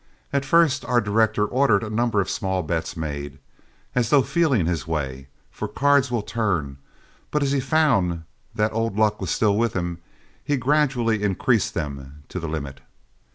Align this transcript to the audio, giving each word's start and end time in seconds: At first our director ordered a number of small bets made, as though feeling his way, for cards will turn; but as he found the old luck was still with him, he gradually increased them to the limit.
At 0.33 0.45
first 0.45 0.83
our 0.85 0.99
director 0.99 1.45
ordered 1.45 1.83
a 1.83 1.89
number 1.91 2.19
of 2.19 2.27
small 2.27 2.63
bets 2.63 2.97
made, 2.97 3.37
as 3.93 4.09
though 4.09 4.23
feeling 4.23 4.65
his 4.65 4.87
way, 4.87 5.27
for 5.51 5.67
cards 5.67 6.09
will 6.09 6.23
turn; 6.23 6.79
but 7.29 7.43
as 7.43 7.51
he 7.51 7.59
found 7.59 8.23
the 8.55 8.71
old 8.71 8.97
luck 8.97 9.21
was 9.21 9.29
still 9.29 9.55
with 9.55 9.73
him, 9.73 9.99
he 10.43 10.57
gradually 10.57 11.21
increased 11.21 11.75
them 11.75 12.23
to 12.29 12.39
the 12.39 12.47
limit. 12.49 12.79